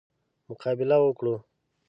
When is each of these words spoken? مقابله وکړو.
مقابله 0.49 0.97
وکړو. 1.01 1.35